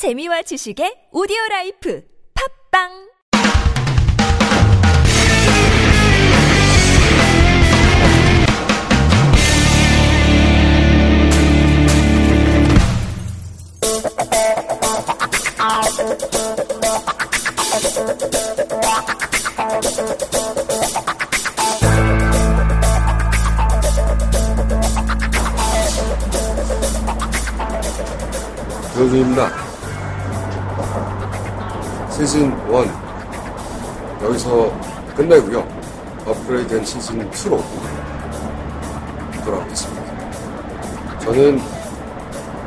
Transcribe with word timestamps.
재미와 0.00 0.40
지식의 0.48 1.12
오디오 1.12 1.36
라이프 1.50 2.00
팝빵 2.32 2.88
조준입니다. 28.94 29.69
시즌 32.20 32.52
1 32.68 32.90
여기서 34.22 34.70
끝내고요. 35.16 35.66
업그레이드된 36.26 36.84
시즌 36.84 37.30
2로 37.30 37.62
돌아오겠습니다. 39.42 41.18
저는 41.20 41.58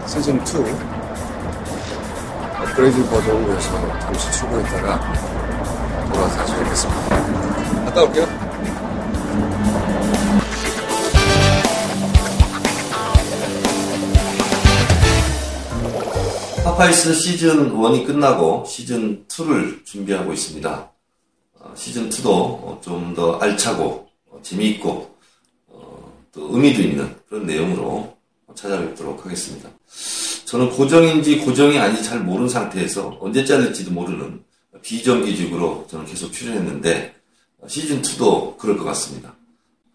시즌 0.07 0.37
2 0.37 0.39
업그레이드 2.63 3.07
버전을 3.07 3.47
위해서 3.47 3.99
잠시 3.99 4.31
출근했다가 4.31 4.99
돌아와서 6.11 6.37
다시 6.37 6.55
뵙겠습니다. 6.55 7.85
갔다 7.85 8.01
올게요. 8.01 8.42
파파이스 16.63 17.13
시즌 17.13 17.73
1이 17.73 18.05
끝나고 18.05 18.63
시즌 18.65 19.25
2를 19.27 19.85
준비하고 19.85 20.31
있습니다. 20.31 20.91
어, 21.59 21.73
시즌 21.75 22.09
2도 22.09 22.81
좀 22.81 23.13
더 23.13 23.37
알차고 23.37 24.07
어, 24.29 24.39
재미있고 24.41 25.13
어, 25.67 26.13
또 26.31 26.55
의미도 26.55 26.81
있는 26.81 27.13
그런 27.27 27.45
내용으로 27.45 28.15
찾아뵙도록 28.55 29.25
하겠습니다. 29.25 29.69
저는 30.45 30.69
고정인지 30.69 31.39
고정이 31.39 31.77
아닌지 31.77 32.01
잘 32.01 32.21
모르는 32.21 32.47
상태에서 32.47 33.17
언제 33.19 33.43
잘릴지도 33.43 33.91
모르는 33.91 34.41
비정기직으로 34.81 35.87
저는 35.89 36.05
계속 36.05 36.31
출연했는데 36.31 37.13
어, 37.59 37.67
시즌 37.67 38.01
2도 38.01 38.57
그럴 38.57 38.77
것 38.77 38.85
같습니다. 38.85 39.35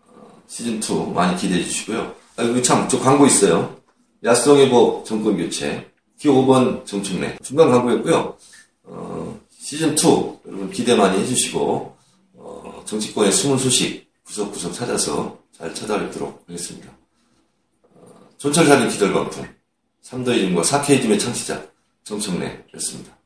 어, 0.06 0.42
시즌 0.46 0.80
2 0.83 1.12
많이 1.14 1.34
기대해 1.34 1.64
주시고요. 1.64 2.14
아, 2.36 2.62
참, 2.62 2.86
저 2.91 3.00
광고 3.00 3.24
있어요. 3.27 3.74
야성의보 4.22 5.05
정권 5.06 5.36
교체. 5.39 5.89
T5번 6.20 6.84
정청래 6.84 7.38
중간 7.42 7.70
광고였고요. 7.70 8.36
어, 8.84 9.41
시즌2 9.61 10.47
여러분 10.47 10.70
기대 10.70 10.94
많이 10.94 11.20
해주시고 11.20 11.97
어, 12.34 12.83
정치권의 12.84 13.33
숨은 13.33 13.58
소식 13.58 14.08
구석구석 14.24 14.72
찾아서 14.74 15.39
잘 15.56 15.74
찾아뵙도록 15.74 16.44
하겠습니다. 16.46 16.91
어, 17.94 18.28
촌철살인 18.39 18.89
기절광풍 18.89 19.48
3더이즘과 20.02 20.62
4K즘의 20.62 21.20
창시자 21.20 21.66
정청래였습니다. 22.05 23.16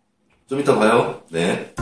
좀 0.48 0.60
이따 0.60 0.74
봐요. 0.74 1.22
네. 1.30 1.74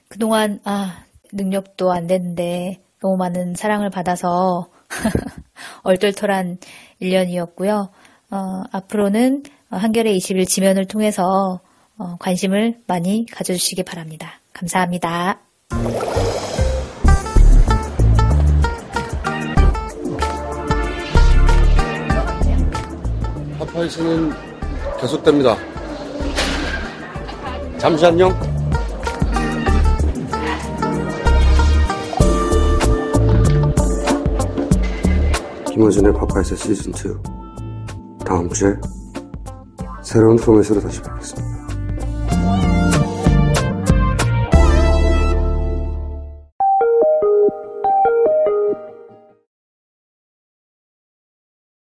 그동안, 0.09 0.61
아, 0.65 1.05
능력도 1.33 1.93
안 1.93 2.07
됐는데, 2.09 2.81
너무 3.05 3.19
많은 3.19 3.55
사랑을 3.55 3.91
받아서 3.91 4.69
얼떨떨한 5.85 6.57
1년이었고요. 7.03 7.91
어, 8.31 8.63
앞으로는 8.73 9.43
한겨레 9.69 10.11
20일 10.15 10.49
지면을 10.49 10.87
통해서 10.87 11.61
어, 11.99 12.17
관심을 12.19 12.79
많이 12.87 13.27
가져주시기 13.31 13.83
바랍니다. 13.83 14.41
감사합니다. 14.55 15.39
파파이스는 23.59 24.33
계속됩니다. 24.99 25.59
잠시 27.77 28.07
안녕. 28.07 28.44
김어준의 35.75 36.15
파파이스 36.15 36.55
시즌2 36.55 38.25
다음 38.25 38.49
주에 38.49 38.77
새로운 40.05 40.37
포맷으로 40.37 40.81
다시 40.81 41.03
뵙겠습니다. 41.03 41.54